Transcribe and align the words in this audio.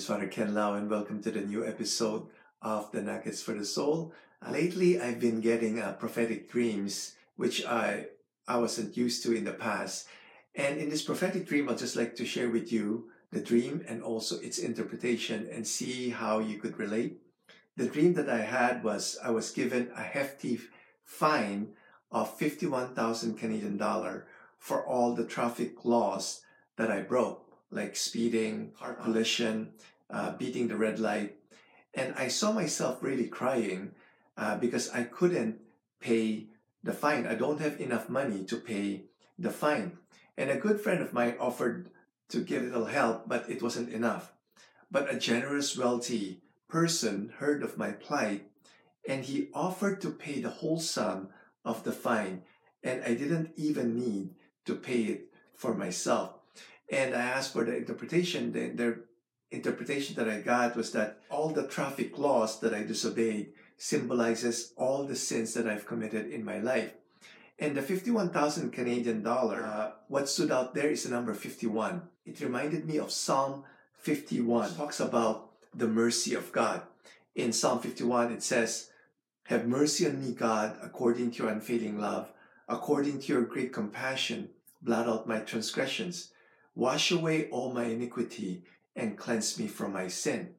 is 0.00 0.06
Father 0.06 0.28
Ken 0.28 0.54
Lau, 0.54 0.72
and 0.76 0.88
welcome 0.88 1.20
to 1.20 1.30
the 1.30 1.42
new 1.42 1.62
episode 1.62 2.26
of 2.62 2.90
the 2.90 3.02
Nuggets 3.02 3.42
for 3.42 3.52
the 3.52 3.66
Soul. 3.66 4.14
Lately, 4.48 4.98
I've 4.98 5.20
been 5.20 5.42
getting 5.42 5.78
uh, 5.78 5.92
prophetic 5.92 6.50
dreams, 6.50 7.16
which 7.36 7.66
I 7.66 8.06
I 8.48 8.56
wasn't 8.56 8.96
used 8.96 9.22
to 9.24 9.36
in 9.36 9.44
the 9.44 9.52
past. 9.52 10.08
And 10.54 10.78
in 10.78 10.88
this 10.88 11.02
prophetic 11.02 11.46
dream, 11.46 11.68
I'll 11.68 11.76
just 11.76 11.96
like 11.96 12.16
to 12.16 12.24
share 12.24 12.48
with 12.48 12.72
you 12.72 13.10
the 13.30 13.42
dream 13.42 13.84
and 13.86 14.02
also 14.02 14.40
its 14.40 14.56
interpretation 14.56 15.46
and 15.52 15.66
see 15.66 16.08
how 16.08 16.38
you 16.38 16.56
could 16.56 16.78
relate. 16.78 17.20
The 17.76 17.88
dream 17.88 18.14
that 18.14 18.30
I 18.30 18.40
had 18.40 18.82
was 18.82 19.18
I 19.22 19.28
was 19.32 19.50
given 19.50 19.90
a 19.94 20.02
hefty 20.02 20.60
fine 21.04 21.74
of 22.10 22.38
51,000 22.38 23.36
Canadian 23.36 23.76
dollar 23.76 24.26
for 24.58 24.82
all 24.82 25.14
the 25.14 25.26
traffic 25.26 25.84
laws 25.84 26.40
that 26.78 26.90
I 26.90 27.02
broke, 27.02 27.49
like 27.70 27.96
speeding, 27.96 28.72
car 28.78 28.94
collision, 28.94 29.72
uh, 30.10 30.36
beating 30.36 30.68
the 30.68 30.76
red 30.76 30.98
light. 30.98 31.36
And 31.94 32.14
I 32.16 32.28
saw 32.28 32.52
myself 32.52 33.02
really 33.02 33.28
crying 33.28 33.92
uh, 34.36 34.56
because 34.56 34.90
I 34.90 35.04
couldn't 35.04 35.60
pay 36.00 36.46
the 36.82 36.92
fine. 36.92 37.26
I 37.26 37.34
don't 37.34 37.60
have 37.60 37.80
enough 37.80 38.08
money 38.08 38.44
to 38.44 38.56
pay 38.56 39.04
the 39.38 39.50
fine. 39.50 39.98
And 40.36 40.50
a 40.50 40.56
good 40.56 40.80
friend 40.80 41.00
of 41.02 41.12
mine 41.12 41.36
offered 41.38 41.90
to 42.30 42.40
give 42.40 42.62
a 42.62 42.66
little 42.66 42.86
help, 42.86 43.28
but 43.28 43.48
it 43.50 43.62
wasn't 43.62 43.90
enough. 43.90 44.32
But 44.90 45.12
a 45.12 45.18
generous, 45.18 45.76
wealthy 45.76 46.42
person 46.68 47.32
heard 47.38 47.62
of 47.62 47.76
my 47.76 47.90
plight 47.90 48.50
and 49.08 49.24
he 49.24 49.48
offered 49.54 50.00
to 50.00 50.10
pay 50.10 50.40
the 50.40 50.50
whole 50.50 50.78
sum 50.78 51.28
of 51.64 51.84
the 51.84 51.92
fine. 51.92 52.42
And 52.82 53.02
I 53.04 53.14
didn't 53.14 53.52
even 53.56 53.98
need 53.98 54.30
to 54.66 54.74
pay 54.74 55.02
it 55.02 55.32
for 55.54 55.74
myself. 55.74 56.39
And 56.90 57.14
I 57.14 57.22
asked 57.22 57.52
for 57.52 57.64
the 57.64 57.76
interpretation. 57.76 58.52
The, 58.52 58.68
the 58.70 58.98
interpretation 59.50 60.16
that 60.16 60.28
I 60.28 60.40
got 60.40 60.76
was 60.76 60.92
that 60.92 61.20
all 61.30 61.50
the 61.50 61.66
traffic 61.66 62.18
laws 62.18 62.60
that 62.60 62.74
I 62.74 62.82
disobeyed 62.82 63.52
symbolizes 63.76 64.72
all 64.76 65.04
the 65.04 65.16
sins 65.16 65.54
that 65.54 65.66
I've 65.66 65.86
committed 65.86 66.30
in 66.30 66.44
my 66.44 66.58
life. 66.58 66.92
And 67.58 67.76
the 67.76 67.82
51,000 67.82 68.70
Canadian 68.72 69.22
dollar, 69.22 69.62
uh, 69.62 69.92
what 70.08 70.28
stood 70.28 70.50
out 70.50 70.74
there 70.74 70.90
is 70.90 71.04
the 71.04 71.10
number 71.10 71.34
51. 71.34 72.02
It 72.24 72.40
reminded 72.40 72.86
me 72.86 72.96
of 72.98 73.10
Psalm 73.10 73.64
51. 73.98 74.70
It 74.70 74.76
talks 74.76 74.98
about 74.98 75.50
the 75.74 75.86
mercy 75.86 76.34
of 76.34 76.52
God. 76.52 76.82
In 77.34 77.52
Psalm 77.52 77.78
51, 77.78 78.32
it 78.32 78.42
says, 78.42 78.90
Have 79.44 79.66
mercy 79.66 80.06
on 80.06 80.24
me, 80.24 80.32
God, 80.32 80.76
according 80.82 81.32
to 81.32 81.42
your 81.42 81.52
unfailing 81.52 82.00
love, 82.00 82.32
according 82.68 83.20
to 83.20 83.32
your 83.32 83.42
great 83.42 83.72
compassion, 83.72 84.50
blot 84.82 85.06
out 85.06 85.28
my 85.28 85.40
transgressions. 85.40 86.32
Wash 86.74 87.10
away 87.10 87.48
all 87.50 87.72
my 87.72 87.84
iniquity 87.84 88.64
and 88.96 89.18
cleanse 89.18 89.58
me 89.58 89.66
from 89.66 89.92
my 89.92 90.08
sin. 90.08 90.54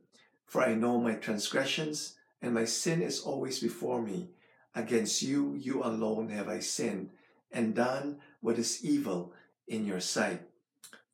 For 0.46 0.62
I 0.62 0.74
know 0.74 1.00
my 1.00 1.14
transgressions, 1.16 2.16
and 2.42 2.54
my 2.54 2.66
sin 2.66 3.02
is 3.02 3.22
always 3.22 3.60
before 3.60 4.02
me. 4.02 4.30
Against 4.76 5.22
you, 5.22 5.56
you 5.56 5.84
alone 5.84 6.30
have 6.30 6.50
I 6.50 6.60
sinned, 6.60 7.12
and 7.52 7.76
done 7.76 8.20
what 8.42 8.58
is 8.58 8.84
evil 8.84 9.34
in 9.68 9.86
your 9.86 10.00
sight. 10.00 10.42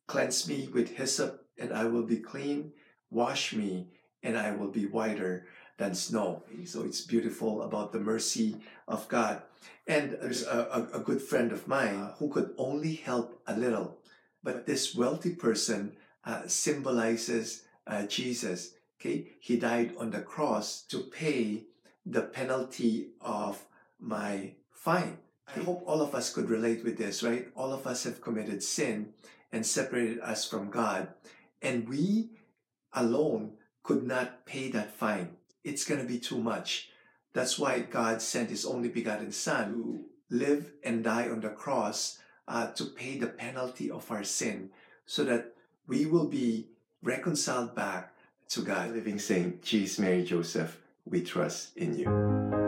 Cleanse 0.06 0.48
me 0.48 0.68
with 0.72 0.96
hyssop, 0.96 1.46
and 1.58 1.72
I 1.72 1.84
will 1.84 2.04
be 2.04 2.16
clean. 2.16 2.72
Wash 3.10 3.52
me, 3.52 3.88
and 4.22 4.36
I 4.36 4.52
will 4.52 4.70
be 4.70 4.86
whiter 4.86 5.46
than 5.76 5.94
snow. 5.94 6.42
So 6.64 6.82
it's 6.82 7.02
beautiful 7.02 7.62
about 7.62 7.92
the 7.92 8.00
mercy 8.00 8.56
of 8.86 9.08
God. 9.08 9.42
And 9.86 10.18
there's 10.20 10.44
a, 10.44 10.88
a, 10.92 10.98
good 10.98 11.22
friend 11.22 11.52
of 11.52 11.66
mine 11.66 12.10
who 12.18 12.28
could 12.28 12.52
only 12.58 12.94
help 12.94 13.40
a 13.46 13.56
little. 13.56 13.98
But 14.48 14.64
this 14.64 14.94
wealthy 14.94 15.34
person 15.34 15.92
uh, 16.24 16.46
symbolizes 16.46 17.64
uh, 17.86 18.06
Jesus. 18.06 18.72
Okay, 18.98 19.32
he 19.40 19.58
died 19.58 19.92
on 19.98 20.10
the 20.10 20.22
cross 20.22 20.84
to 20.84 21.00
pay 21.00 21.64
the 22.06 22.22
penalty 22.22 23.08
of 23.20 23.62
my 24.00 24.54
fine. 24.70 25.18
I 25.54 25.60
hope 25.60 25.82
all 25.84 26.00
of 26.00 26.14
us 26.14 26.32
could 26.32 26.48
relate 26.48 26.82
with 26.82 26.96
this, 26.96 27.22
right? 27.22 27.48
All 27.54 27.74
of 27.74 27.86
us 27.86 28.04
have 28.04 28.22
committed 28.22 28.62
sin 28.62 29.12
and 29.52 29.66
separated 29.66 30.18
us 30.20 30.48
from 30.48 30.70
God, 30.70 31.08
and 31.60 31.86
we 31.86 32.30
alone 32.94 33.52
could 33.82 34.02
not 34.02 34.46
pay 34.46 34.70
that 34.70 34.92
fine. 34.94 35.36
It's 35.62 35.84
going 35.84 36.00
to 36.00 36.06
be 36.06 36.18
too 36.18 36.38
much. 36.38 36.88
That's 37.34 37.58
why 37.58 37.80
God 37.80 38.22
sent 38.22 38.48
His 38.48 38.64
only 38.64 38.88
begotten 38.88 39.30
Son 39.30 39.74
to 39.74 40.04
live 40.30 40.72
and 40.82 41.04
die 41.04 41.28
on 41.28 41.40
the 41.40 41.50
cross 41.50 42.18
uh, 42.48 42.72
to 42.72 42.84
pay 42.84 43.18
the 43.18 43.26
penalty 43.28 43.90
of 43.90 44.10
our 44.10 44.24
sin 44.24 44.70
so 45.06 45.22
that 45.24 45.54
we 45.86 46.06
will 46.06 46.26
be 46.26 46.66
reconciled 47.02 47.74
back 47.74 48.12
to 48.48 48.62
God. 48.62 48.92
Living 48.92 49.18
Saint, 49.18 49.62
Jesus, 49.62 49.98
Mary, 49.98 50.24
Joseph, 50.24 50.80
we 51.06 51.22
trust 51.22 51.76
in 51.76 51.98
you. 51.98 52.67